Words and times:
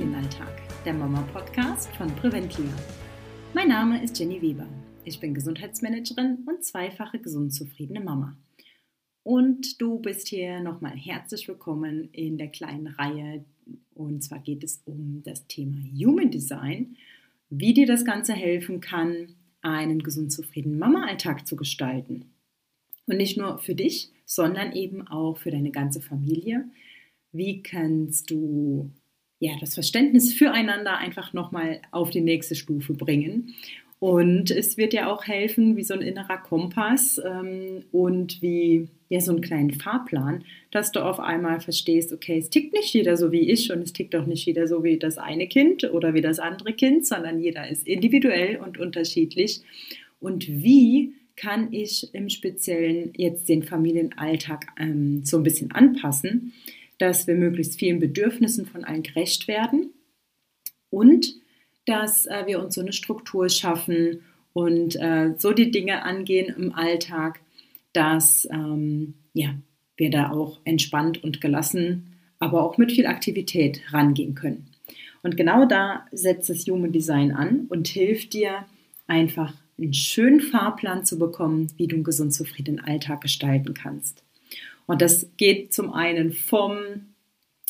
Familienalltag, 0.00 0.62
der 0.86 0.94
Mama-Podcast 0.94 1.94
von 1.96 2.08
Preventlia. 2.16 2.72
Mein 3.52 3.68
Name 3.68 4.02
ist 4.02 4.18
Jenny 4.18 4.40
Weber. 4.40 4.66
Ich 5.04 5.20
bin 5.20 5.34
Gesundheitsmanagerin 5.34 6.38
und 6.46 6.64
zweifache 6.64 7.18
gesund 7.18 7.52
zufriedene 7.52 8.00
Mama. 8.00 8.34
Und 9.24 9.78
du 9.78 9.98
bist 9.98 10.28
hier 10.28 10.60
nochmal 10.60 10.96
herzlich 10.96 11.46
willkommen 11.48 12.08
in 12.12 12.38
der 12.38 12.48
kleinen 12.48 12.86
Reihe. 12.86 13.44
Und 13.92 14.24
zwar 14.24 14.38
geht 14.38 14.64
es 14.64 14.80
um 14.86 15.22
das 15.22 15.46
Thema 15.48 15.76
Human 15.94 16.30
Design, 16.30 16.96
wie 17.50 17.74
dir 17.74 17.86
das 17.86 18.06
Ganze 18.06 18.32
helfen 18.32 18.80
kann, 18.80 19.34
einen 19.60 20.02
gesund 20.02 20.32
zufriedenen 20.32 20.78
Mama-Alltag 20.78 21.46
zu 21.46 21.56
gestalten. 21.56 22.24
Und 23.04 23.18
nicht 23.18 23.36
nur 23.36 23.58
für 23.58 23.74
dich, 23.74 24.10
sondern 24.24 24.72
eben 24.72 25.06
auch 25.08 25.36
für 25.36 25.50
deine 25.50 25.72
ganze 25.72 26.00
Familie. 26.00 26.64
Wie 27.32 27.62
kannst 27.62 28.30
du 28.30 28.90
ja, 29.40 29.52
das 29.58 29.74
Verständnis 29.74 30.34
füreinander 30.34 30.98
einfach 30.98 31.32
nochmal 31.32 31.80
auf 31.90 32.10
die 32.10 32.20
nächste 32.20 32.54
Stufe 32.54 32.92
bringen. 32.92 33.54
Und 33.98 34.50
es 34.50 34.76
wird 34.78 34.94
ja 34.94 35.12
auch 35.12 35.26
helfen, 35.26 35.76
wie 35.76 35.82
so 35.82 35.92
ein 35.92 36.00
innerer 36.00 36.38
Kompass 36.38 37.20
ähm, 37.22 37.84
und 37.92 38.40
wie 38.40 38.88
ja, 39.10 39.20
so 39.20 39.32
einen 39.32 39.40
kleinen 39.40 39.72
Fahrplan, 39.72 40.44
dass 40.70 40.92
du 40.92 41.00
auf 41.00 41.20
einmal 41.20 41.60
verstehst, 41.60 42.12
okay, 42.12 42.38
es 42.38 42.48
tickt 42.48 42.72
nicht 42.72 42.94
jeder 42.94 43.16
so 43.16 43.32
wie 43.32 43.50
ich 43.50 43.72
und 43.72 43.80
es 43.82 43.92
tickt 43.92 44.14
auch 44.14 44.24
nicht 44.24 44.46
jeder 44.46 44.68
so 44.68 44.84
wie 44.84 44.98
das 44.98 45.18
eine 45.18 45.48
Kind 45.48 45.84
oder 45.92 46.14
wie 46.14 46.22
das 46.22 46.38
andere 46.38 46.72
Kind, 46.72 47.06
sondern 47.06 47.40
jeder 47.40 47.68
ist 47.68 47.86
individuell 47.86 48.56
und 48.56 48.78
unterschiedlich. 48.78 49.60
Und 50.20 50.48
wie 50.48 51.12
kann 51.36 51.72
ich 51.72 52.14
im 52.14 52.28
Speziellen 52.28 53.12
jetzt 53.16 53.48
den 53.48 53.62
Familienalltag 53.62 54.66
ähm, 54.78 55.24
so 55.24 55.38
ein 55.38 55.42
bisschen 55.42 55.72
anpassen? 55.72 56.52
Dass 57.00 57.26
wir 57.26 57.34
möglichst 57.34 57.78
vielen 57.78 57.98
Bedürfnissen 57.98 58.66
von 58.66 58.84
allen 58.84 59.02
gerecht 59.02 59.48
werden 59.48 59.90
und 60.90 61.34
dass 61.86 62.26
äh, 62.26 62.44
wir 62.46 62.62
uns 62.62 62.74
so 62.74 62.82
eine 62.82 62.92
Struktur 62.92 63.48
schaffen 63.48 64.20
und 64.52 64.96
äh, 64.96 65.34
so 65.38 65.52
die 65.52 65.70
Dinge 65.70 66.02
angehen 66.02 66.54
im 66.54 66.74
Alltag, 66.74 67.40
dass 67.94 68.46
ähm, 68.52 69.14
ja, 69.32 69.54
wir 69.96 70.10
da 70.10 70.30
auch 70.30 70.60
entspannt 70.64 71.24
und 71.24 71.40
gelassen, 71.40 72.16
aber 72.38 72.62
auch 72.62 72.76
mit 72.76 72.92
viel 72.92 73.06
Aktivität 73.06 73.80
rangehen 73.92 74.34
können. 74.34 74.68
Und 75.22 75.36
genau 75.36 75.64
da 75.64 76.06
setzt 76.12 76.50
das 76.50 76.66
Human 76.66 76.92
Design 76.92 77.32
an 77.32 77.66
und 77.68 77.88
hilft 77.88 78.34
dir 78.34 78.66
einfach 79.06 79.54
einen 79.78 79.94
schönen 79.94 80.40
Fahrplan 80.40 81.04
zu 81.06 81.18
bekommen, 81.18 81.68
wie 81.76 81.86
du 81.86 81.96
einen 81.96 82.04
gesund 82.04 82.34
zufriedenen 82.34 82.80
Alltag 82.80 83.22
gestalten 83.22 83.72
kannst. 83.72 84.22
Und 84.90 85.02
das 85.02 85.30
geht 85.36 85.72
zum 85.72 85.92
einen 85.92 86.32
vom, 86.32 86.78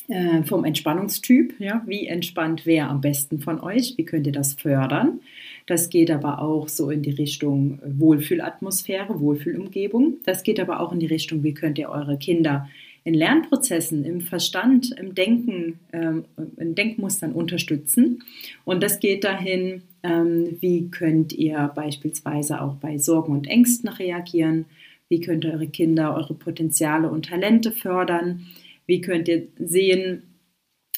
äh, 0.08 0.42
vom 0.44 0.64
Entspannungstyp, 0.64 1.52
ja, 1.60 1.82
wie 1.84 2.06
entspannt 2.06 2.62
wer 2.64 2.88
am 2.88 3.02
besten 3.02 3.40
von 3.40 3.60
euch, 3.60 3.92
wie 3.98 4.06
könnt 4.06 4.26
ihr 4.26 4.32
das 4.32 4.54
fördern. 4.54 5.20
Das 5.66 5.90
geht 5.90 6.10
aber 6.10 6.40
auch 6.40 6.68
so 6.68 6.88
in 6.88 7.02
die 7.02 7.10
Richtung 7.10 7.78
Wohlfühlatmosphäre, 7.84 9.20
Wohlfühlumgebung. 9.20 10.14
Das 10.24 10.44
geht 10.44 10.58
aber 10.58 10.80
auch 10.80 10.92
in 10.92 11.00
die 11.00 11.08
Richtung, 11.08 11.42
wie 11.42 11.52
könnt 11.52 11.78
ihr 11.78 11.90
eure 11.90 12.16
Kinder 12.16 12.70
in 13.04 13.12
Lernprozessen, 13.12 14.06
im 14.06 14.22
Verstand, 14.22 14.90
im 14.98 15.14
Denken, 15.14 15.78
ähm, 15.92 16.24
in 16.56 16.74
Denkmustern 16.74 17.32
unterstützen. 17.32 18.22
Und 18.64 18.82
das 18.82 18.98
geht 18.98 19.24
dahin, 19.24 19.82
ähm, 20.02 20.56
wie 20.60 20.88
könnt 20.90 21.34
ihr 21.34 21.70
beispielsweise 21.74 22.62
auch 22.62 22.76
bei 22.76 22.96
Sorgen 22.96 23.34
und 23.34 23.46
Ängsten 23.46 23.90
reagieren, 23.90 24.64
wie 25.10 25.20
könnt 25.20 25.44
ihr 25.44 25.52
eure 25.52 25.66
Kinder, 25.66 26.16
eure 26.16 26.34
Potenziale 26.34 27.10
und 27.10 27.26
Talente 27.26 27.72
fördern? 27.72 28.46
Wie 28.86 29.00
könnt 29.00 29.28
ihr 29.28 29.48
sehen, 29.58 30.22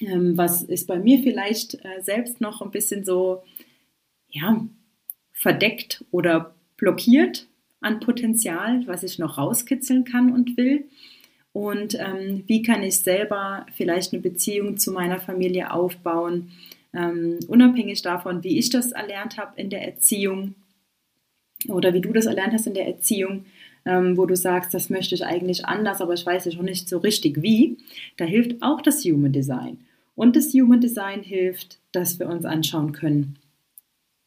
ähm, 0.01 0.37
was 0.37 0.63
ist 0.63 0.87
bei 0.87 0.99
mir 0.99 1.19
vielleicht 1.21 1.75
äh, 1.77 2.03
selbst 2.03 2.41
noch 2.41 2.61
ein 2.61 2.71
bisschen 2.71 3.05
so, 3.05 3.43
ja, 4.29 4.65
verdeckt 5.33 6.05
oder 6.11 6.55
blockiert 6.77 7.49
an 7.81 8.01
Potenzial, 8.01 8.87
was 8.87 9.03
ich 9.03 9.19
noch 9.19 9.39
rauskitzeln 9.39 10.05
kann 10.05 10.33
und 10.33 10.57
will? 10.59 10.85
Und 11.53 11.99
ähm, 11.99 12.45
wie 12.47 12.63
kann 12.63 12.83
ich 12.83 12.99
selber 12.99 13.67
vielleicht 13.75 14.13
eine 14.13 14.23
Beziehung 14.23 14.77
zu 14.77 14.93
meiner 14.93 15.21
Familie 15.21 15.73
aufbauen, 15.73 16.51
ähm, 16.95 17.39
unabhängig 17.49 18.03
davon, 18.03 18.45
wie 18.45 18.59
ich 18.59 18.69
das 18.69 18.93
erlernt 18.93 19.39
habe 19.39 19.59
in 19.61 19.71
der 19.71 19.83
Erziehung 19.87 20.55
oder 21.69 21.95
wie 21.95 22.01
du 22.01 22.13
das 22.13 22.27
erlernt 22.27 22.53
hast 22.53 22.67
in 22.67 22.75
der 22.75 22.87
Erziehung, 22.87 23.47
ähm, 23.85 24.17
wo 24.17 24.27
du 24.27 24.37
sagst, 24.37 24.75
das 24.75 24.91
möchte 24.91 25.15
ich 25.15 25.25
eigentlich 25.25 25.67
anders, 25.67 26.01
aber 26.01 26.15
ich 26.15 26.25
weiß 26.25 26.47
noch 26.47 26.63
nicht 26.63 26.89
so 26.89 26.99
richtig 26.99 27.43
wie, 27.43 27.79
da 28.17 28.25
hilft 28.25 28.63
auch 28.63 28.81
das 28.81 29.05
Human 29.05 29.33
Design. 29.33 29.79
Und 30.15 30.37
das 30.37 30.53
Human 30.53 30.81
Design 30.81 31.23
hilft, 31.23 31.79
dass 31.93 32.19
wir 32.19 32.29
uns 32.29 32.45
anschauen 32.45 32.93
können, 32.93 33.39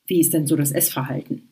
wie 0.07 0.19
ist 0.19 0.33
denn 0.33 0.47
so 0.47 0.55
das 0.55 0.71
Essverhalten. 0.71 1.49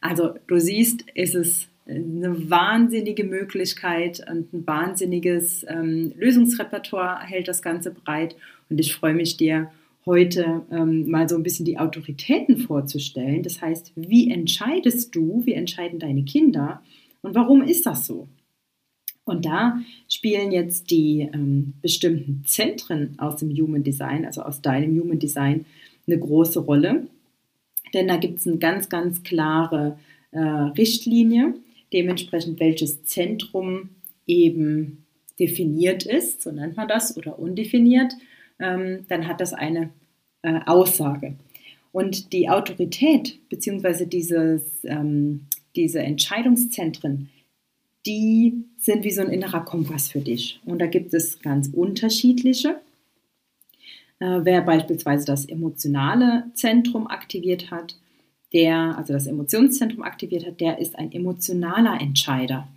Also 0.00 0.34
du 0.46 0.58
siehst, 0.58 1.04
es 1.14 1.34
ist 1.34 1.68
eine 1.86 2.50
wahnsinnige 2.50 3.24
Möglichkeit 3.24 4.24
und 4.30 4.52
ein 4.52 4.66
wahnsinniges 4.66 5.64
ähm, 5.68 6.12
Lösungsrepertoire 6.16 7.20
hält 7.26 7.48
das 7.48 7.62
Ganze 7.62 7.90
breit. 7.90 8.36
Und 8.68 8.78
ich 8.78 8.94
freue 8.94 9.14
mich 9.14 9.36
dir 9.36 9.70
heute 10.06 10.62
ähm, 10.70 11.10
mal 11.10 11.28
so 11.28 11.36
ein 11.36 11.42
bisschen 11.42 11.66
die 11.66 11.78
Autoritäten 11.78 12.58
vorzustellen. 12.58 13.42
Das 13.42 13.60
heißt, 13.60 13.92
wie 13.96 14.30
entscheidest 14.30 15.14
du, 15.14 15.42
wie 15.44 15.52
entscheiden 15.52 15.98
deine 15.98 16.22
Kinder, 16.22 16.82
und 17.22 17.34
warum 17.34 17.62
ist 17.62 17.86
das 17.86 18.06
so? 18.06 18.28
Und 19.24 19.44
da 19.44 19.80
spielen 20.08 20.50
jetzt 20.50 20.90
die 20.90 21.28
ähm, 21.32 21.74
bestimmten 21.82 22.42
Zentren 22.46 23.18
aus 23.18 23.36
dem 23.36 23.50
Human 23.50 23.84
Design, 23.84 24.24
also 24.24 24.42
aus 24.42 24.60
deinem 24.60 24.98
Human 25.00 25.18
Design, 25.18 25.66
eine 26.06 26.18
große 26.18 26.60
Rolle. 26.60 27.06
Denn 27.94 28.08
da 28.08 28.16
gibt 28.16 28.38
es 28.38 28.46
eine 28.46 28.58
ganz, 28.58 28.88
ganz 28.88 29.22
klare 29.22 29.98
äh, 30.32 30.40
Richtlinie, 30.40 31.54
dementsprechend 31.92 32.60
welches 32.60 33.04
Zentrum 33.04 33.90
eben 34.26 35.04
definiert 35.38 36.04
ist, 36.04 36.42
so 36.42 36.50
nennt 36.50 36.76
man 36.76 36.88
das, 36.88 37.16
oder 37.16 37.38
undefiniert, 37.38 38.12
ähm, 38.58 39.06
dann 39.08 39.26
hat 39.26 39.40
das 39.40 39.52
eine 39.52 39.90
äh, 40.42 40.60
Aussage. 40.66 41.34
Und 41.92 42.32
die 42.32 42.48
Autorität 42.48 43.38
bzw. 43.48 44.06
dieses 44.06 44.62
ähm, 44.84 45.46
diese 45.76 46.00
Entscheidungszentren, 46.00 47.30
die 48.06 48.64
sind 48.78 49.04
wie 49.04 49.10
so 49.10 49.20
ein 49.20 49.30
innerer 49.30 49.64
Kompass 49.64 50.08
für 50.08 50.20
dich. 50.20 50.60
Und 50.64 50.80
da 50.80 50.86
gibt 50.86 51.12
es 51.12 51.40
ganz 51.40 51.68
unterschiedliche. 51.68 52.80
Äh, 54.20 54.40
wer 54.42 54.62
beispielsweise 54.62 55.26
das 55.26 55.44
emotionale 55.46 56.44
Zentrum 56.54 57.06
aktiviert 57.06 57.70
hat, 57.70 57.96
der, 58.52 58.96
also 58.98 59.12
das 59.12 59.26
Emotionszentrum 59.26 60.02
aktiviert 60.02 60.46
hat, 60.46 60.60
der 60.60 60.78
ist 60.78 60.98
ein 60.98 61.12
emotionaler 61.12 62.00
Entscheider. 62.00 62.68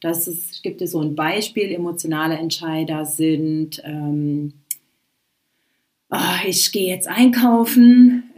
Das 0.00 0.26
ist, 0.26 0.62
gibt 0.62 0.80
es 0.82 0.92
so 0.92 1.00
ein 1.00 1.14
Beispiel. 1.14 1.72
Emotionale 1.72 2.36
Entscheider 2.36 3.04
sind, 3.04 3.82
ähm, 3.84 4.54
oh, 6.10 6.46
ich 6.46 6.72
gehe 6.72 6.88
jetzt 6.88 7.06
einkaufen, 7.06 8.29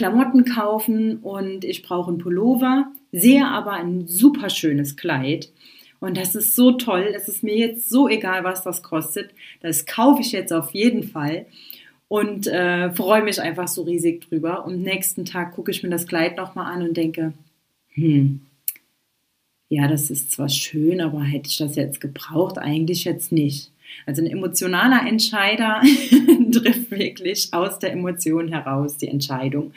Klamotten 0.00 0.46
kaufen 0.46 1.18
und 1.18 1.62
ich 1.62 1.82
brauche 1.82 2.08
einen 2.08 2.16
Pullover 2.16 2.90
sehe 3.12 3.46
aber 3.46 3.72
ein 3.72 4.06
super 4.06 4.48
schönes 4.48 4.96
Kleid. 4.96 5.50
Und 5.98 6.16
das 6.16 6.34
ist 6.34 6.56
so 6.56 6.72
toll. 6.72 7.12
Es 7.14 7.28
ist 7.28 7.42
mir 7.42 7.54
jetzt 7.56 7.90
so 7.90 8.08
egal, 8.08 8.42
was 8.42 8.62
das 8.62 8.82
kostet. 8.82 9.34
Das 9.60 9.84
kaufe 9.84 10.22
ich 10.22 10.32
jetzt 10.32 10.54
auf 10.54 10.72
jeden 10.72 11.02
Fall. 11.02 11.44
Und 12.08 12.46
äh, 12.46 12.90
freue 12.92 13.22
mich 13.22 13.42
einfach 13.42 13.68
so 13.68 13.82
riesig 13.82 14.26
drüber. 14.26 14.64
Und 14.64 14.80
nächsten 14.80 15.26
Tag 15.26 15.52
gucke 15.52 15.70
ich 15.70 15.82
mir 15.82 15.90
das 15.90 16.06
Kleid 16.06 16.38
nochmal 16.38 16.72
an 16.72 16.82
und 16.82 16.96
denke, 16.96 17.34
hm, 17.90 18.40
ja, 19.68 19.86
das 19.86 20.10
ist 20.10 20.32
zwar 20.32 20.48
schön, 20.48 21.02
aber 21.02 21.22
hätte 21.22 21.50
ich 21.50 21.58
das 21.58 21.76
jetzt 21.76 22.00
gebraucht? 22.00 22.56
Eigentlich 22.56 23.04
jetzt 23.04 23.32
nicht. 23.32 23.70
Also 24.06 24.22
ein 24.22 24.30
emotionaler 24.30 25.06
Entscheider 25.06 25.82
trifft 26.52 26.90
wirklich 26.90 27.52
aus 27.52 27.78
der 27.78 27.92
Emotion 27.92 28.48
heraus 28.48 28.96
die 28.96 29.08
Entscheidung. 29.08 29.72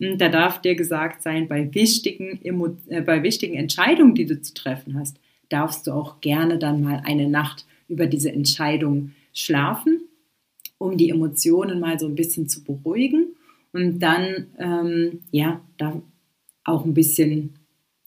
Hm, 0.00 0.18
da 0.18 0.28
darf 0.28 0.60
dir 0.60 0.74
gesagt 0.74 1.22
sein, 1.22 1.48
bei 1.48 1.72
wichtigen, 1.74 2.40
äh, 2.88 3.00
bei 3.00 3.22
wichtigen 3.22 3.54
Entscheidungen, 3.54 4.14
die 4.14 4.26
du 4.26 4.40
zu 4.40 4.54
treffen 4.54 4.98
hast, 4.98 5.16
darfst 5.48 5.86
du 5.86 5.92
auch 5.92 6.20
gerne 6.20 6.58
dann 6.58 6.82
mal 6.82 7.02
eine 7.04 7.28
Nacht 7.28 7.66
über 7.88 8.06
diese 8.06 8.32
Entscheidung 8.32 9.12
schlafen, 9.34 10.02
um 10.78 10.96
die 10.96 11.10
Emotionen 11.10 11.78
mal 11.78 11.98
so 11.98 12.06
ein 12.06 12.14
bisschen 12.14 12.48
zu 12.48 12.64
beruhigen 12.64 13.34
und 13.72 14.00
dann, 14.00 14.46
ähm, 14.58 15.20
ja, 15.30 15.60
da 15.76 16.00
auch 16.64 16.84
ein 16.84 16.94
bisschen 16.94 17.54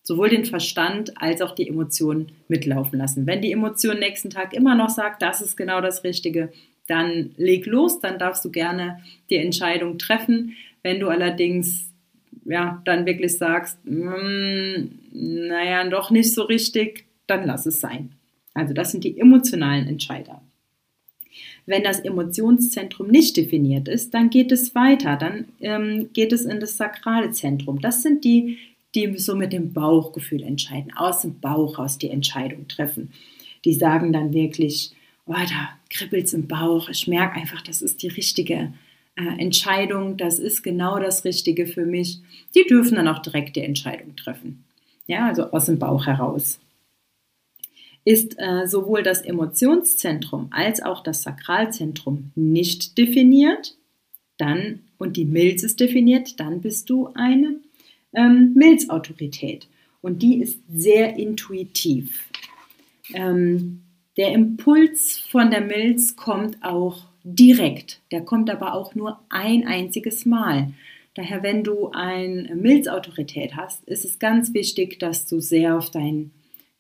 sowohl 0.06 0.30
den 0.30 0.46
Verstand 0.46 1.19
als 1.19 1.42
auch 1.42 1.56
die 1.56 1.68
Emotionen 1.68 2.31
mitlaufen 2.48 3.00
lassen. 3.00 3.25
Wenn 3.25 3.42
die 3.42 3.52
Emotion 3.52 3.98
nächsten 3.98 4.30
Tag 4.30 4.54
immer 4.54 4.75
noch 4.75 4.90
sagt, 4.90 5.22
das 5.24 5.42
ist 5.42 5.57
genau 5.57 5.81
das 5.81 6.04
Richtige, 6.04 6.54
dann 6.88 7.31
leg 7.38 7.66
los, 7.66 8.00
dann 8.00 8.19
darfst 8.19 8.46
du 8.46 8.52
gerne 8.52 9.02
die 9.31 9.38
Entscheidung 9.38 9.98
treffen. 9.98 10.56
Wenn 10.84 11.00
du 11.00 11.07
allerdings 11.07 11.92
ja, 12.46 12.81
dann 12.86 13.07
wirklich 13.07 13.36
sagst, 13.38 13.80
mm, 13.86 14.90
naja, 15.12 15.90
doch 15.90 16.12
nicht 16.12 16.31
so 16.34 16.44
richtig, 16.44 17.06
dann 17.25 17.48
lass 17.48 17.66
es 17.66 17.81
sein. 17.81 18.12
Also 18.54 18.75
das 18.75 18.92
sind 18.92 19.04
die 19.04 19.19
emotionalen 19.19 19.88
Entscheider. 19.88 20.42
Wenn 21.66 21.84
das 21.84 22.00
Emotionszentrum 22.00 23.07
nicht 23.07 23.36
definiert 23.38 23.88
ist, 23.88 24.13
dann 24.13 24.30
geht 24.30 24.52
es 24.52 24.75
weiter, 24.75 25.18
dann 25.18 25.46
ähm, 25.60 26.10
geht 26.13 26.31
es 26.31 26.46
in 26.46 26.60
das 26.60 26.78
sakrale 26.78 27.31
Zentrum. 27.31 27.81
Das 27.81 28.04
sind 28.04 28.24
die, 28.24 28.60
die 28.95 29.18
so 29.18 29.36
mit 29.36 29.53
dem 29.53 29.74
Bauchgefühl 29.74 30.44
entscheiden, 30.44 30.94
aus 30.95 31.21
dem 31.21 31.39
Bauch 31.39 31.77
aus 31.77 31.97
die 31.97 32.09
Entscheidung 32.09 32.68
treffen. 32.68 33.12
Die 33.65 33.74
sagen 33.74 34.13
dann 34.13 34.33
wirklich, 34.33 34.92
oh, 35.25 35.33
da 35.33 35.69
kribbelt 35.89 36.25
es 36.25 36.33
im 36.33 36.47
Bauch, 36.47 36.89
ich 36.89 37.07
merke 37.07 37.36
einfach, 37.36 37.62
das 37.62 37.81
ist 37.81 38.01
die 38.01 38.07
richtige 38.07 38.74
äh, 39.15 39.39
Entscheidung, 39.39 40.18
das 40.18 40.39
ist 40.39 40.63
genau 40.63 41.00
das 41.00 41.25
Richtige 41.25 41.68
für 41.68 41.86
mich. 41.86 42.19
Die 42.56 42.65
dürfen 42.68 42.95
dann 42.95 43.07
auch 43.07 43.19
direkt 43.19 43.56
die 43.56 43.63
Entscheidung 43.63 44.15
treffen. 44.15 44.63
Ja, 45.07 45.27
also 45.27 45.51
aus 45.51 45.65
dem 45.65 45.77
Bauch 45.77 46.06
heraus 46.06 46.59
ist 48.06 48.36
äh, 48.38 48.68
sowohl 48.68 49.01
das 49.01 49.21
Emotionszentrum 49.21 50.50
als 50.51 50.81
auch 50.81 51.01
das 51.01 51.24
Sakralzentrum 51.24 52.31
nicht 52.36 52.97
definiert, 53.00 53.75
dann 54.38 54.81
und 54.97 55.18
die 55.18 55.25
Milz 55.25 55.63
ist 55.63 55.80
definiert, 55.80 56.39
dann 56.39 56.62
bist 56.62 56.89
du 56.89 57.09
eine 57.15 57.59
ähm, 58.15 58.53
Milzautorität 58.56 59.67
und 60.01 60.21
die 60.21 60.41
ist 60.41 60.59
sehr 60.73 61.17
intuitiv. 61.17 62.29
Ähm, 63.13 63.81
der 64.17 64.33
Impuls 64.33 65.19
von 65.19 65.51
der 65.51 65.62
Milz 65.62 66.15
kommt 66.15 66.63
auch 66.63 67.06
direkt, 67.23 68.01
der 68.12 68.21
kommt 68.21 68.50
aber 68.50 68.73
auch 68.73 68.95
nur 68.95 69.19
ein 69.29 69.67
einziges 69.67 70.25
Mal. 70.25 70.73
Daher, 71.15 71.44
wenn 71.44 71.63
du 71.63 71.91
eine 71.91 72.56
Milzautorität 72.56 73.56
hast, 73.56 73.83
ist 73.85 74.06
es 74.06 74.19
ganz 74.19 74.53
wichtig, 74.53 75.00
dass 75.00 75.27
du 75.27 75.39
sehr 75.39 75.77
auf 75.77 75.89
dein 75.89 76.31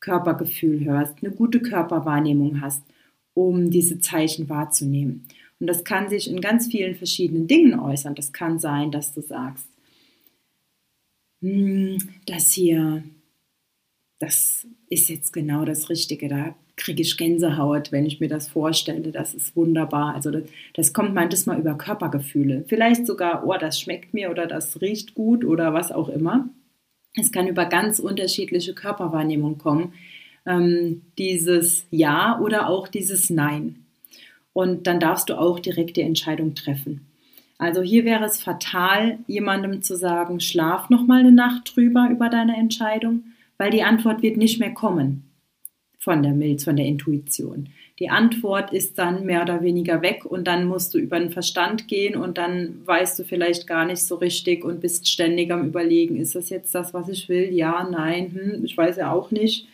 Körpergefühl 0.01 0.85
hörst, 0.85 1.15
eine 1.21 1.31
gute 1.33 1.61
Körperwahrnehmung 1.61 2.61
hast, 2.61 2.83
um 3.33 3.71
diese 3.71 3.99
Zeichen 3.99 4.49
wahrzunehmen. 4.49 5.27
Und 5.59 5.67
das 5.67 5.83
kann 5.83 6.09
sich 6.09 6.29
in 6.29 6.41
ganz 6.41 6.67
vielen 6.67 6.95
verschiedenen 6.95 7.47
Dingen 7.47 7.79
äußern. 7.79 8.13
Das 8.13 8.33
kann 8.33 8.59
sein, 8.59 8.91
dass 8.91 9.13
du 9.13 9.21
sagst, 9.21 9.65
das 12.25 12.51
hier, 12.51 13.03
das 14.19 14.67
ist 14.89 15.09
jetzt 15.09 15.33
genau 15.33 15.65
das 15.65 15.89
Richtige. 15.89 16.27
Da 16.27 16.55
kriege 16.75 17.01
ich 17.01 17.17
Gänsehaut, 17.17 17.91
wenn 17.91 18.05
ich 18.05 18.19
mir 18.19 18.29
das 18.29 18.47
vorstelle. 18.47 19.11
Das 19.11 19.33
ist 19.33 19.55
wunderbar. 19.55 20.15
Also 20.15 20.31
das, 20.31 20.43
das 20.73 20.93
kommt 20.93 21.13
manchmal 21.13 21.59
über 21.59 21.77
Körpergefühle. 21.77 22.65
Vielleicht 22.67 23.05
sogar, 23.05 23.45
oh, 23.45 23.55
das 23.59 23.79
schmeckt 23.79 24.13
mir 24.13 24.29
oder 24.29 24.47
das 24.47 24.81
riecht 24.81 25.15
gut 25.15 25.45
oder 25.45 25.73
was 25.73 25.91
auch 25.91 26.09
immer. 26.09 26.49
Es 27.17 27.31
kann 27.31 27.47
über 27.47 27.65
ganz 27.65 27.99
unterschiedliche 27.99 28.73
Körperwahrnehmungen 28.73 29.57
kommen. 29.57 29.93
Ähm, 30.45 31.01
dieses 31.17 31.85
Ja 31.91 32.39
oder 32.39 32.69
auch 32.69 32.87
dieses 32.87 33.29
Nein. 33.29 33.85
Und 34.53 34.87
dann 34.87 34.99
darfst 34.99 35.29
du 35.29 35.39
auch 35.39 35.59
direkt 35.59 35.97
die 35.97 36.01
Entscheidung 36.01 36.55
treffen. 36.55 37.07
Also 37.57 37.81
hier 37.81 38.03
wäre 38.03 38.25
es 38.25 38.41
fatal, 38.41 39.19
jemandem 39.27 39.81
zu 39.81 39.95
sagen, 39.95 40.39
schlaf 40.39 40.89
noch 40.89 41.05
mal 41.05 41.19
eine 41.19 41.31
Nacht 41.31 41.75
drüber 41.75 42.09
über 42.11 42.29
deine 42.29 42.57
Entscheidung, 42.57 43.23
weil 43.57 43.71
die 43.71 43.83
Antwort 43.83 44.21
wird 44.21 44.37
nicht 44.37 44.59
mehr 44.59 44.73
kommen 44.73 45.23
von 45.97 46.21
der 46.21 46.33
Milz, 46.33 46.65
von 46.65 46.75
der 46.75 46.85
Intuition. 46.85 47.69
Die 47.97 48.09
Antwort 48.09 48.73
ist 48.73 48.99
dann 48.99 49.25
mehr 49.25 49.41
oder 49.41 49.63
weniger 49.63 50.01
weg 50.01 50.25
und 50.25 50.45
dann 50.45 50.67
musst 50.67 50.93
du 50.93 50.97
über 50.99 51.17
den 51.17 51.31
Verstand 51.31 51.87
gehen 51.87 52.15
und 52.15 52.37
dann 52.37 52.85
weißt 52.85 53.17
du 53.17 53.23
vielleicht 53.23 53.67
gar 53.67 53.85
nicht 53.85 54.03
so 54.03 54.15
richtig 54.15 54.63
und 54.65 54.81
bist 54.81 55.07
ständig 55.07 55.51
am 55.51 55.65
Überlegen, 55.65 56.17
ist 56.17 56.35
das 56.35 56.49
jetzt 56.49 56.75
das, 56.75 56.93
was 56.93 57.07
ich 57.07 57.29
will? 57.29 57.53
Ja, 57.53 57.87
nein, 57.89 58.31
hm, 58.33 58.65
ich 58.65 58.77
weiß 58.77 58.97
ja 58.97 59.11
auch 59.11 59.31
nicht. 59.31 59.67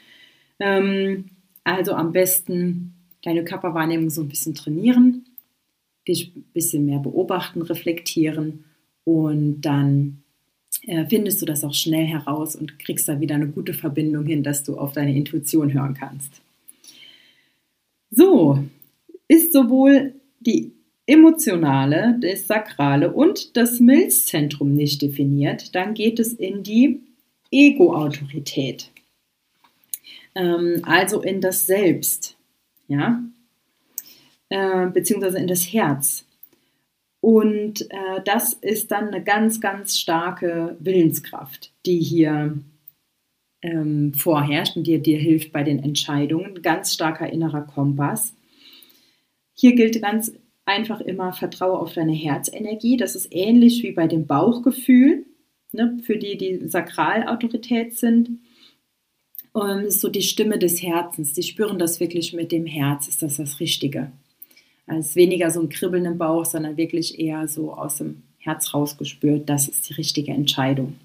Ähm, 0.60 1.26
also 1.64 1.94
am 1.94 2.14
besten 2.14 2.94
deine 3.24 3.44
Körperwahrnehmung 3.44 4.10
so 4.10 4.22
ein 4.22 4.30
bisschen 4.30 4.54
trainieren, 4.54 5.26
dich 6.08 6.36
ein 6.36 6.44
bisschen 6.54 6.86
mehr 6.86 7.00
beobachten, 7.00 7.62
reflektieren 7.62 8.66
und 9.04 9.62
dann 9.62 10.24
äh, 10.88 11.06
findest 11.06 11.42
du 11.42 11.46
das 11.46 11.64
auch 11.64 11.74
schnell 11.74 12.06
heraus 12.06 12.56
und 12.56 12.80
kriegst 12.80 13.08
da 13.08 13.20
wieder 13.20 13.36
eine 13.36 13.48
gute 13.48 13.74
Verbindung 13.74 14.26
hin, 14.26 14.44
dass 14.44 14.64
du 14.64 14.78
auf 14.78 14.94
deine 14.94 15.16
Intuition 15.16 15.74
hören 15.74 15.94
kannst. 15.94 16.42
So, 18.10 18.64
ist 19.28 19.54
sowohl 19.54 20.14
die 20.40 20.74
emotionale, 21.06 22.18
das 22.22 22.48
sakrale 22.48 23.12
und 23.12 23.56
das 23.58 23.80
Milzzentrum 23.80 24.74
nicht 24.74 25.02
definiert, 25.02 25.76
dann 25.76 25.94
geht 25.94 26.20
es 26.20 26.34
in 26.34 26.64
die 26.64 27.02
Ego-Autorität, 27.52 28.92
ähm, 30.36 30.82
also 30.84 31.22
in 31.22 31.42
das 31.42 31.66
Selbst, 31.66 32.38
ja, 32.88 33.22
äh, 34.52 34.88
beziehungsweise 34.88 35.40
in 35.40 35.48
das 35.48 35.64
Herz. 35.72 36.26
Und 37.22 37.90
äh, 37.90 38.22
das 38.26 38.52
ist 38.52 38.92
dann 38.92 39.08
eine 39.08 39.24
ganz, 39.24 39.62
ganz 39.62 39.98
starke 39.98 40.76
Willenskraft, 40.80 41.72
die 41.86 42.00
hier 42.00 42.58
ähm, 43.62 44.14
vorherrscht 44.14 44.76
und 44.76 44.86
dir, 44.88 45.00
dir 45.00 45.18
hilft 45.18 45.54
bei 45.54 45.64
den 45.64 45.82
Entscheidungen. 45.82 46.62
Ganz 46.62 46.94
starker 46.94 47.32
innerer 47.32 47.62
Kompass. 47.62 48.36
Hier 49.54 49.74
gilt 49.74 50.02
ganz 50.02 50.34
einfach 50.66 51.00
immer, 51.00 51.32
vertraue 51.32 51.80
auf 51.80 51.94
deine 51.94 52.14
Herzenergie. 52.14 52.98
Das 52.98 53.16
ist 53.16 53.30
ähnlich 53.32 53.84
wie 53.84 53.94
bei 53.94 54.08
dem 54.08 54.28
Bauchgefühl, 54.28 55.26
ne, 55.72 55.98
für 56.04 56.18
die, 56.18 56.38
die 56.38 56.68
Sakralautorität 56.68 57.98
sind. 57.98 58.40
Ist 59.86 60.02
so 60.02 60.10
die 60.10 60.24
Stimme 60.24 60.60
des 60.60 60.82
Herzens. 60.82 61.34
Die 61.34 61.44
spüren 61.44 61.80
das 61.80 62.02
wirklich 62.02 62.34
mit 62.34 62.52
dem 62.52 62.66
Herz. 62.66 63.08
Ist 63.08 63.22
das 63.22 63.38
das 63.38 63.60
Richtige? 63.60 64.12
Es 65.00 65.10
ist 65.10 65.16
weniger 65.16 65.52
so 65.52 65.62
ein 65.62 65.70
Kribbeln 65.70 66.06
im 66.06 66.18
Bauch, 66.18 66.46
sondern 66.46 66.78
wirklich 66.78 67.20
eher 67.20 67.48
so 67.48 67.74
aus 67.74 67.98
dem 67.98 68.24
Herz 68.40 68.74
rausgespürt. 68.74 69.50
Das 69.50 69.68
ist 69.68 69.90
die 69.90 69.94
richtige 69.94 70.32
Entscheidung. 70.32 70.98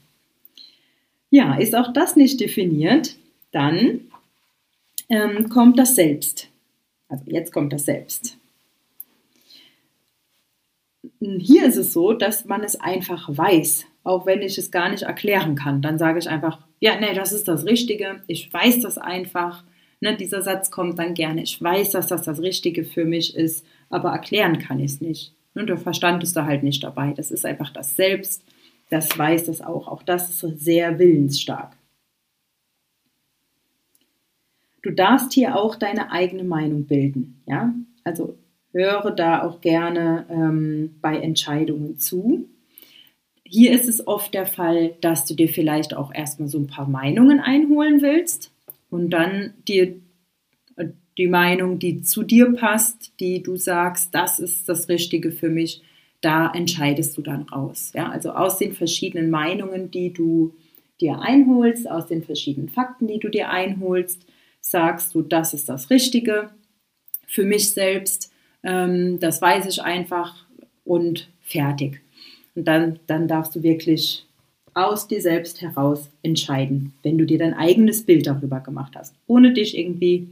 Ja, 1.31 1.57
ist 1.57 1.75
auch 1.75 1.93
das 1.93 2.17
nicht 2.17 2.41
definiert, 2.41 3.17
dann 3.53 4.01
ähm, 5.09 5.49
kommt 5.49 5.79
das 5.79 5.95
Selbst. 5.95 6.49
Also 7.09 7.25
jetzt 7.27 7.53
kommt 7.53 7.73
das 7.73 7.85
Selbst. 7.85 8.37
Hier 11.21 11.67
ist 11.67 11.77
es 11.77 11.93
so, 11.93 12.13
dass 12.13 12.45
man 12.45 12.63
es 12.63 12.79
einfach 12.79 13.29
weiß, 13.29 13.87
auch 14.05 14.27
wenn 14.27 14.43
ich 14.43 14.59
es 14.59 14.71
gar 14.71 14.89
nicht 14.89 15.03
erklären 15.03 15.55
kann. 15.55 15.83
Dann 15.83 15.99
sage 15.99 16.19
ich 16.19 16.29
einfach, 16.29 16.59
ja, 16.81 16.99
nee, 17.01 17.15
das 17.15 17.33
ist 17.33 17.49
das 17.49 17.65
Richtige. 17.65 18.23
Ich 18.27 18.53
weiß 18.53 18.81
das 18.81 18.99
einfach. 18.99 19.65
Ne, 20.01 20.15
dieser 20.15 20.43
Satz 20.43 20.71
kommt 20.71 20.99
dann 20.99 21.15
gerne. 21.15 21.43
Ich 21.43 21.61
weiß, 21.63 21.91
dass 21.91 22.09
das 22.09 22.23
das 22.23 22.41
Richtige 22.43 22.85
für 22.85 23.05
mich 23.05 23.35
ist, 23.35 23.65
aber 23.89 24.11
erklären 24.11 24.59
kann 24.59 24.81
ich 24.81 24.93
es 24.93 25.01
nicht. 25.01 25.35
Und 25.55 25.69
der 25.69 25.79
Verstand 25.79 26.23
ist 26.23 26.37
da 26.37 26.45
halt 26.45 26.63
nicht 26.63 26.85
dabei. 26.85 27.13
Das 27.13 27.31
ist 27.31 27.47
einfach 27.47 27.71
das 27.71 27.97
Selbst 27.97 28.43
das 28.91 29.19
weiß 29.19 29.47
das 29.47 29.63
auch. 29.63 29.89
Auch 29.89 30.03
das 30.03 30.31
ist 30.31 30.61
sehr 30.61 30.99
willensstark. 30.99 31.77
Du 34.83 34.93
darfst 34.93 35.33
hier 35.33 35.57
auch 35.57 35.75
deine 35.75 36.13
eigene 36.13 36.45
Meinung 36.45 36.85
bilden. 36.85 37.43
Ja? 37.47 37.75
Also 38.05 38.39
höre 38.73 39.11
da 39.11 39.43
auch 39.43 39.61
gerne 39.61 40.27
ähm, 40.31 40.97
bei 41.01 41.19
Entscheidungen 41.19 41.99
zu. 41.99 42.49
Hier 43.43 43.73
ist 43.73 43.89
es 43.89 44.07
oft 44.07 44.35
der 44.35 44.47
Fall, 44.47 44.95
dass 45.01 45.25
du 45.25 45.35
dir 45.35 45.49
vielleicht 45.49 45.95
auch 45.95 46.13
erstmal 46.15 46.49
so 46.49 46.59
ein 46.59 46.67
paar 46.67 46.89
Meinungen 46.89 47.41
einholen 47.41 48.03
willst 48.03 48.53
und 48.91 49.11
dann 49.11 49.55
dir 49.67 49.97
die 51.19 51.29
Meinung, 51.29 51.79
die 51.79 52.03
zu 52.03 52.23
dir 52.23 52.53
passt, 52.53 53.13
die 53.21 53.43
du 53.43 53.57
sagst, 53.57 54.15
das 54.15 54.39
ist 54.39 54.69
das 54.69 54.89
Richtige 54.89 55.33
für 55.33 55.49
mich, 55.49 55.83
da 56.21 56.51
entscheidest 56.53 57.17
du 57.17 57.23
dann 57.23 57.43
raus. 57.43 57.93
Ja? 57.95 58.11
Also 58.11 58.31
aus 58.33 58.59
den 58.59 58.73
verschiedenen 58.73 59.31
Meinungen, 59.31 59.91
die 59.91 60.13
du 60.13 60.55
dir 61.01 61.21
einholst, 61.21 61.91
aus 61.91 62.07
den 62.07 62.23
verschiedenen 62.23 62.69
Fakten, 62.69 63.07
die 63.07 63.19
du 63.19 63.29
dir 63.29 63.51
einholst, 63.51 64.27
sagst 64.61 65.15
du, 65.15 65.23
das 65.23 65.55
ist 65.55 65.69
das 65.69 65.91
Richtige 65.91 66.51
für 67.27 67.45
mich 67.45 67.71
selbst, 67.71 68.33
ähm, 68.63 69.19
das 69.21 69.41
weiß 69.41 69.67
ich 69.67 69.83
einfach 69.83 70.47
und 70.85 71.29
fertig. 71.43 72.01
Und 72.55 72.67
dann, 72.67 72.99
dann 73.07 73.29
darfst 73.29 73.55
du 73.55 73.63
wirklich 73.63 74.27
aus 74.75 75.09
dir 75.09 75.21
selbst 75.21 75.63
heraus 75.63 76.11
entscheiden, 76.23 76.93
wenn 77.03 77.19
du 77.19 77.25
dir 77.25 77.39
dein 77.39 77.55
eigenes 77.55 78.05
Bild 78.05 78.27
darüber 78.27 78.61
gemacht 78.61 78.95
hast, 78.95 79.15
ohne 79.27 79.53
dich 79.53 79.77
irgendwie 79.77 80.29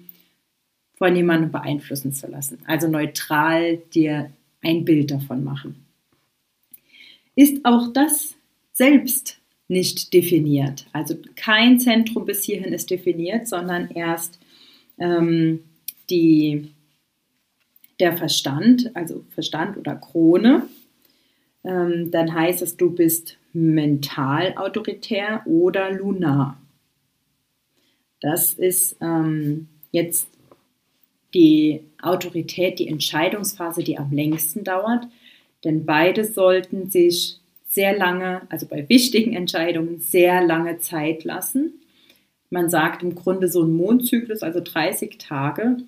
von 0.94 1.14
jemandem 1.14 1.50
beeinflussen 1.50 2.12
zu 2.12 2.26
lassen. 2.26 2.58
Also 2.66 2.88
neutral 2.88 3.78
dir 3.92 4.30
ein 4.62 4.84
Bild 4.84 5.10
davon 5.10 5.44
machen. 5.44 5.84
Ist 7.34 7.64
auch 7.64 7.92
das 7.92 8.34
selbst 8.72 9.40
nicht 9.68 10.12
definiert. 10.12 10.86
Also 10.92 11.16
kein 11.36 11.80
Zentrum 11.80 12.24
bis 12.26 12.44
hierhin 12.44 12.72
ist 12.72 12.90
definiert, 12.90 13.48
sondern 13.48 13.90
erst 13.90 14.38
ähm, 14.98 15.60
die, 16.10 16.70
der 17.98 18.16
Verstand, 18.16 18.94
also 18.94 19.24
Verstand 19.30 19.76
oder 19.76 19.96
Krone. 19.96 20.68
Ähm, 21.64 22.10
dann 22.10 22.32
heißt 22.34 22.62
es, 22.62 22.76
du 22.76 22.90
bist 22.90 23.38
mental 23.52 24.54
autoritär 24.56 25.42
oder 25.46 25.90
lunar. 25.90 26.60
Das 28.20 28.54
ist 28.54 28.96
ähm, 29.00 29.68
jetzt 29.90 30.28
die 31.34 31.80
Autorität, 32.00 32.78
die 32.78 32.88
Entscheidungsphase, 32.88 33.82
die 33.82 33.98
am 33.98 34.12
längsten 34.12 34.64
dauert. 34.64 35.06
Denn 35.64 35.84
beide 35.84 36.24
sollten 36.24 36.90
sich 36.90 37.38
sehr 37.68 37.96
lange, 37.96 38.42
also 38.50 38.66
bei 38.66 38.88
wichtigen 38.88 39.34
Entscheidungen, 39.34 39.98
sehr 39.98 40.44
lange 40.44 40.78
Zeit 40.78 41.24
lassen. 41.24 41.80
Man 42.50 42.70
sagt 42.70 43.02
im 43.02 43.16
Grunde 43.16 43.48
so 43.48 43.64
ein 43.64 43.74
Mondzyklus, 43.74 44.42
also 44.42 44.60
30 44.60 45.18
Tage, 45.18 45.78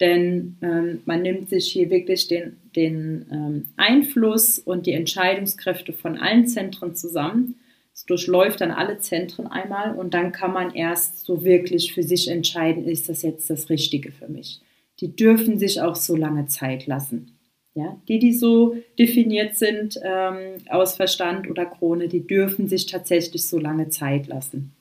denn 0.00 0.56
ähm, 0.62 1.02
man 1.04 1.22
nimmt 1.22 1.50
sich 1.50 1.70
hier 1.70 1.90
wirklich 1.90 2.28
den, 2.28 2.56
den 2.74 3.26
ähm, 3.30 3.64
Einfluss 3.76 4.58
und 4.58 4.86
die 4.86 4.92
Entscheidungskräfte 4.92 5.92
von 5.92 6.16
allen 6.16 6.46
Zentren 6.46 6.96
zusammen. 6.96 7.56
Es 7.92 8.06
durchläuft 8.06 8.60
dann 8.60 8.70
alle 8.70 8.98
Zentren 8.98 9.46
einmal 9.46 9.94
und 9.94 10.14
dann 10.14 10.32
kann 10.32 10.52
man 10.52 10.74
erst 10.74 11.24
so 11.26 11.44
wirklich 11.44 11.92
für 11.92 12.02
sich 12.02 12.28
entscheiden, 12.28 12.86
ist 12.86 13.08
das 13.08 13.22
jetzt 13.22 13.50
das 13.50 13.68
Richtige 13.68 14.10
für 14.10 14.28
mich. 14.28 14.60
Die 15.00 15.14
dürfen 15.14 15.58
sich 15.58 15.80
auch 15.80 15.96
so 15.96 16.16
lange 16.16 16.46
Zeit 16.46 16.86
lassen. 16.86 17.38
Ja, 17.74 18.00
die, 18.06 18.20
die 18.20 18.32
so 18.32 18.76
definiert 18.98 19.56
sind 19.56 19.98
ähm, 20.02 20.58
aus 20.68 20.94
Verstand 20.94 21.50
oder 21.50 21.66
Krone, 21.66 22.06
die 22.06 22.24
dürfen 22.24 22.68
sich 22.68 22.86
tatsächlich 22.86 23.48
so 23.48 23.58
lange 23.58 23.88
Zeit 23.88 24.28
lassen. 24.28 24.72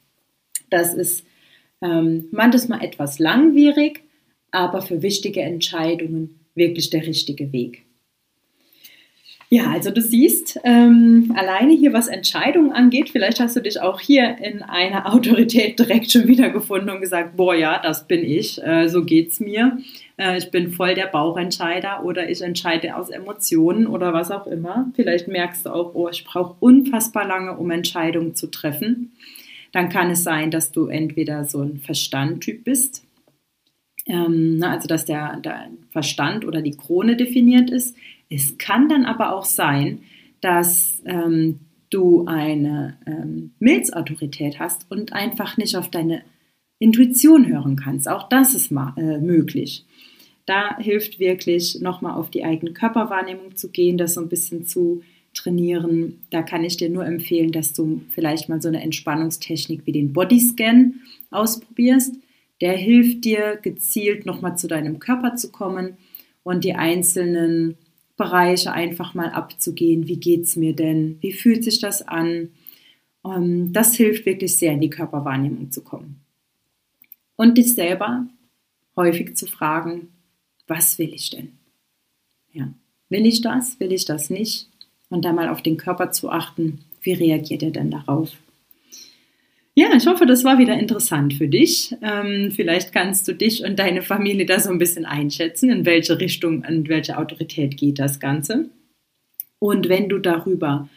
Das 0.70 0.94
ist 0.94 1.26
ähm, 1.82 2.26
manchmal 2.32 2.84
etwas 2.84 3.18
langwierig, 3.18 4.04
aber 4.52 4.84
für 4.84 5.02
wichtige 5.02 5.42
Entscheidungen 5.42 6.40
wirklich 6.54 6.92
der 6.92 7.06
richtige 7.08 7.52
Weg. 7.52 7.84
Ja, 9.50 9.70
also 9.70 9.92
du 9.92 10.02
siehst, 10.02 10.60
ähm, 10.64 11.32
alleine 11.36 11.74
hier, 11.74 11.94
was 11.94 12.08
Entscheidungen 12.08 12.72
angeht, 12.72 13.12
vielleicht 13.12 13.40
hast 13.40 13.56
du 13.56 13.60
dich 13.60 13.80
auch 13.80 14.00
hier 14.00 14.38
in 14.40 14.64
einer 14.64 15.06
Autorität 15.14 15.78
direkt 15.78 16.12
schon 16.12 16.28
wiedergefunden 16.28 16.90
und 16.90 17.02
gesagt, 17.02 17.38
boah, 17.38 17.54
ja, 17.54 17.80
das 17.80 18.08
bin 18.08 18.24
ich, 18.24 18.60
äh, 18.64 18.88
so 18.88 19.04
geht's 19.04 19.40
mir. 19.40 19.78
Äh, 20.18 20.38
ich 20.38 20.52
bin 20.52 20.72
voll 20.72 20.96
der 20.96 21.08
Bauchentscheider 21.08 22.04
oder 22.04 22.30
ich 22.30 22.42
entscheide 22.42 22.96
aus 22.96 23.10
Emotionen 23.10 23.88
oder 23.88 24.14
was 24.14 24.32
auch 24.32 24.48
immer. 24.48 24.92
Vielleicht 24.96 25.28
merkst 25.28 25.66
du 25.66 25.70
auch, 25.70 25.96
oh, 25.96 26.10
ich 26.10 26.24
brauche 26.24 26.56
unfassbar 26.60 27.28
lange, 27.28 27.58
um 27.58 27.72
Entscheidungen 27.72 28.36
zu 28.36 28.48
treffen. 28.48 29.14
Dann 29.72 29.90
kann 29.90 30.10
es 30.12 30.24
sein, 30.24 30.52
dass 30.52 30.72
du 30.72 30.88
entweder 30.88 31.46
so 31.46 31.62
ein 31.62 31.78
Verstandtyp 31.78 32.64
bist, 32.64 33.06
ähm, 34.06 34.60
also 34.64 34.88
dass 34.88 35.06
der, 35.06 35.38
der 35.38 35.70
Verstand 35.90 36.46
oder 36.46 36.62
die 36.62 36.78
Krone 36.78 37.16
definiert 37.16 37.70
ist 37.70 37.96
es 38.34 38.58
kann 38.58 38.90
dann 38.90 39.06
aber 39.06 39.36
auch 39.36 39.46
sein, 39.46 40.00
dass 40.42 41.02
ähm, 41.06 41.60
du 41.90 42.26
eine 42.26 42.98
ähm, 43.06 43.54
Milzautorität 43.60 44.60
hast 44.60 44.90
und 44.90 45.14
einfach 45.14 45.58
nicht 45.58 45.76
auf 45.76 45.90
deine 45.90 46.24
Intuition 46.80 47.48
hören 47.48 47.76
kannst. 47.76 48.10
Auch 48.10 48.28
das 48.28 48.56
ist 48.56 48.72
mal, 48.72 48.94
äh, 48.98 49.20
möglich. 49.20 49.86
Da 50.46 50.78
hilft 50.78 51.20
wirklich 51.20 51.80
nochmal 51.80 52.14
auf 52.14 52.30
die 52.30 52.44
eigene 52.44 52.74
Körperwahrnehmung 52.74 53.56
zu 53.56 53.70
gehen, 53.70 53.98
das 53.98 54.16
so 54.16 54.22
ein 54.22 54.30
bisschen 54.30 54.66
zu 54.66 55.02
trainieren. 55.34 56.22
Da 56.30 56.44
kann 56.44 56.64
ich 56.64 56.78
dir 56.78 56.90
nur 56.90 57.06
empfehlen, 57.06 57.52
dass 57.52 57.74
du 57.74 58.02
vielleicht 58.10 58.50
mal 58.50 58.62
so 58.62 58.68
eine 58.68 58.82
Entspannungstechnik 58.82 59.86
wie 59.86 59.92
den 59.92 60.14
Bodyscan 60.14 60.96
ausprobierst. 61.32 62.16
Der 62.62 62.74
hilft 62.74 63.26
dir 63.26 63.58
gezielt 63.62 64.26
nochmal 64.26 64.58
zu 64.58 64.68
deinem 64.68 65.00
Körper 65.00 65.36
zu 65.36 65.52
kommen 65.52 65.98
und 66.44 66.64
die 66.64 66.76
einzelnen 66.76 67.78
Bereiche 68.16 68.72
einfach 68.72 69.14
mal 69.14 69.30
abzugehen. 69.30 70.08
Wie 70.08 70.18
geht 70.18 70.44
es 70.44 70.56
mir 70.56 70.76
denn? 70.76 71.18
Wie 71.22 71.34
fühlt 71.34 71.64
sich 71.64 71.80
das 71.80 72.08
an? 72.08 72.50
Ähm, 73.26 73.74
das 73.74 73.96
hilft 73.96 74.26
wirklich 74.26 74.56
sehr, 74.56 74.74
in 74.74 74.82
die 74.82 74.90
Körperwahrnehmung 74.90 75.72
zu 75.72 75.84
kommen. 75.84 76.22
Und 77.36 77.58
dich 77.58 77.74
selber 77.74 78.28
häufig 78.96 79.36
zu 79.36 79.48
fragen, 79.48 80.10
was 80.68 80.98
will 81.00 81.14
ich 81.14 81.30
denn? 81.30 81.54
Ja. 82.52 82.74
Will 83.10 83.26
ich 83.26 83.42
das? 83.42 83.80
Will 83.80 83.92
ich 83.92 84.06
das 84.06 84.30
nicht? 84.30 84.70
Und 85.10 85.26
dann 85.26 85.36
mal 85.36 85.50
auf 85.50 85.62
den 85.62 85.78
Körper 85.78 86.12
zu 86.12 86.30
achten, 86.30 86.80
wie 87.02 87.14
reagiert 87.14 87.62
er 87.64 87.72
denn 87.72 87.92
darauf? 87.92 88.32
Ja, 89.76 89.88
ich 89.96 90.06
hoffe, 90.06 90.28
das 90.28 90.44
war 90.44 90.60
wieder 90.60 90.78
interessant 90.78 91.34
für 91.34 91.48
dich. 91.48 91.96
Ähm, 92.04 92.52
vielleicht 92.52 92.94
kannst 92.94 93.28
du 93.28 93.34
dich 93.34 93.64
und 93.64 93.80
deine 93.80 94.04
Familie 94.04 94.46
da 94.46 94.60
so 94.60 94.70
ein 94.70 94.78
bisschen 94.78 95.06
einschätzen, 95.06 95.72
in 95.72 95.86
welche 95.86 96.20
Richtung, 96.20 96.64
in 96.64 96.88
welche 96.88 97.18
Autorität 97.18 97.78
geht 97.78 97.98
das 97.98 98.20
Ganze. 98.20 98.70
Und 99.58 99.90
wenn 99.90 100.10
du 100.10 100.20
darüber, 100.20 100.90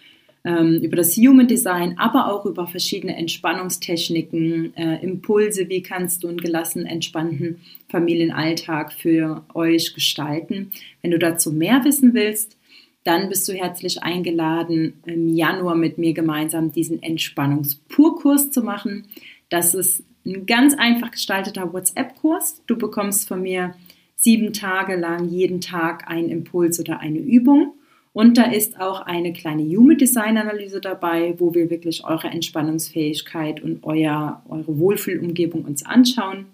über 0.82 0.96
das 0.96 1.16
Human 1.16 1.48
Design, 1.48 1.98
aber 1.98 2.32
auch 2.32 2.46
über 2.46 2.66
verschiedene 2.66 3.16
Entspannungstechniken, 3.16 4.76
äh, 4.76 5.02
Impulse, 5.02 5.68
wie 5.68 5.82
kannst 5.82 6.22
du 6.22 6.28
einen 6.28 6.38
gelassenen, 6.38 6.86
entspannten 6.86 7.60
Familienalltag 7.88 8.92
für 8.92 9.44
euch 9.54 9.94
gestalten, 9.94 10.70
wenn 11.02 11.10
du 11.10 11.18
dazu 11.18 11.52
mehr 11.52 11.84
wissen 11.84 12.14
willst, 12.14 12.56
dann 13.02 13.28
bist 13.28 13.48
du 13.48 13.52
herzlich 13.52 14.02
eingeladen, 14.02 14.94
im 15.06 15.34
Januar 15.34 15.76
mit 15.76 15.96
mir 15.96 16.12
gemeinsam 16.12 16.72
diesen 16.72 17.02
Entspannungspurkurs 17.02 18.50
zu 18.50 18.62
machen. 18.62 19.06
Das 19.48 19.74
ist 19.74 20.02
ein 20.24 20.44
ganz 20.46 20.74
einfach 20.74 21.12
gestalteter 21.12 21.72
WhatsApp-Kurs. 21.72 22.62
Du 22.66 22.76
bekommst 22.76 23.28
von 23.28 23.42
mir 23.42 23.74
sieben 24.16 24.52
Tage 24.52 24.96
lang 24.96 25.28
jeden 25.28 25.60
Tag 25.60 26.08
einen 26.08 26.30
Impuls 26.30 26.80
oder 26.80 26.98
eine 26.98 27.18
Übung. 27.20 27.74
Und 28.16 28.38
da 28.38 28.44
ist 28.44 28.80
auch 28.80 29.02
eine 29.02 29.34
kleine 29.34 29.62
Human 29.62 29.98
Design 29.98 30.38
Analyse 30.38 30.80
dabei, 30.80 31.34
wo 31.36 31.52
wir 31.52 31.68
wirklich 31.68 32.02
eure 32.02 32.28
Entspannungsfähigkeit 32.28 33.62
und 33.62 33.84
euer, 33.84 34.42
eure 34.48 34.78
Wohlfühlumgebung 34.78 35.66
uns 35.66 35.84
anschauen 35.84 36.46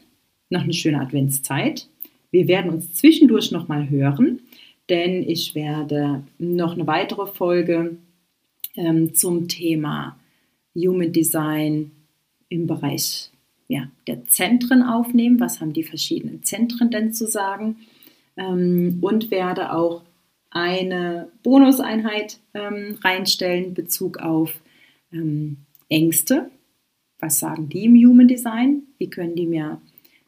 noch 0.49 0.63
eine 0.63 0.73
schöne 0.73 1.01
Adventszeit. 1.01 1.87
Wir 2.31 2.47
werden 2.47 2.71
uns 2.71 2.93
zwischendurch 2.93 3.51
nochmal 3.51 3.89
hören, 3.89 4.41
denn 4.89 5.27
ich 5.27 5.55
werde 5.55 6.23
noch 6.37 6.73
eine 6.73 6.87
weitere 6.87 7.27
Folge 7.27 7.97
ähm, 8.75 9.13
zum 9.13 9.47
Thema 9.47 10.17
Human 10.75 11.11
Design 11.11 11.91
im 12.49 12.67
Bereich 12.67 13.29
ja, 13.67 13.89
der 14.07 14.25
Zentren 14.25 14.83
aufnehmen. 14.83 15.39
Was 15.39 15.61
haben 15.61 15.73
die 15.73 15.83
verschiedenen 15.83 16.43
Zentren 16.43 16.91
denn 16.91 17.13
zu 17.13 17.27
sagen? 17.27 17.77
Ähm, 18.37 18.99
und 19.01 19.31
werde 19.31 19.73
auch 19.73 20.03
eine 20.51 21.29
Bonuseinheit 21.43 22.39
ähm, 22.53 22.97
reinstellen 23.03 23.65
in 23.65 23.73
Bezug 23.73 24.17
auf 24.17 24.53
ähm, 25.11 25.57
Ängste. 25.89 26.49
Was 27.19 27.39
sagen 27.39 27.69
die 27.69 27.85
im 27.85 27.95
Human 27.95 28.27
Design? 28.27 28.83
Wie 28.97 29.09
können 29.09 29.35
die 29.35 29.47
mir 29.47 29.81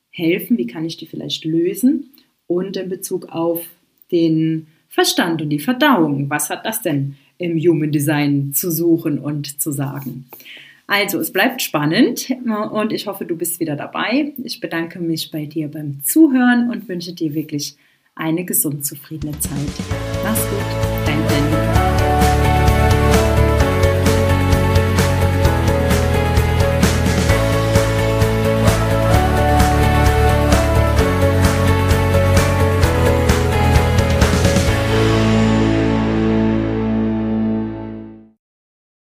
helfen? 0.09 0.57
Wie 0.57 0.67
kann 0.67 0.85
ich 0.85 0.97
die 0.97 1.05
vielleicht 1.05 1.45
lösen? 1.45 2.11
Und 2.47 2.77
in 2.77 2.89
Bezug 2.89 3.29
auf 3.29 3.65
den 4.11 4.67
Verstand 4.87 5.41
und 5.41 5.49
die 5.49 5.59
Verdauung. 5.59 6.29
Was 6.29 6.49
hat 6.49 6.65
das 6.65 6.81
denn 6.81 7.17
im 7.37 7.57
Human 7.57 7.91
Design 7.91 8.53
zu 8.53 8.71
suchen 8.71 9.19
und 9.19 9.61
zu 9.61 9.71
sagen. 9.71 10.25
Also, 10.87 11.19
es 11.19 11.31
bleibt 11.31 11.61
spannend 11.61 12.33
und 12.71 12.93
ich 12.93 13.07
hoffe, 13.07 13.25
du 13.25 13.35
bist 13.35 13.59
wieder 13.59 13.75
dabei. 13.75 14.33
Ich 14.43 14.61
bedanke 14.61 14.99
mich 14.99 15.31
bei 15.31 15.45
dir 15.45 15.67
beim 15.67 16.01
Zuhören 16.03 16.69
und 16.69 16.87
wünsche 16.87 17.13
dir 17.13 17.33
wirklich 17.33 17.75
eine 18.15 18.45
gesund 18.45 18.85
zufriedene 18.85 19.37
Zeit. 19.39 19.51
Mach's 20.23 20.49
gut, 20.49 21.05
dein 21.05 21.29
Sandy. 21.29 21.66